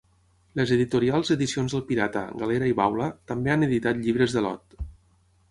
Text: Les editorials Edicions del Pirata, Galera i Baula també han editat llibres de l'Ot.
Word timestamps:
Les 0.59 0.71
editorials 0.77 1.29
Edicions 1.35 1.75
del 1.77 1.83
Pirata, 1.89 2.23
Galera 2.45 2.71
i 2.73 2.77
Baula 2.81 3.11
també 3.33 3.55
han 3.57 3.69
editat 3.69 4.01
llibres 4.09 4.37
de 4.39 4.45
l'Ot. 4.49 4.77